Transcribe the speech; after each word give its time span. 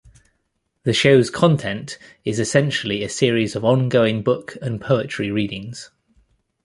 The 0.81 0.93
show's 0.93 1.29
content 1.29 1.99
is 2.25 2.39
essentially 2.39 3.03
a 3.03 3.07
series 3.07 3.55
of 3.55 3.63
ongoing 3.63 4.23
book 4.23 4.57
and 4.59 4.81
poetry 4.81 5.29
readings. 5.29 5.91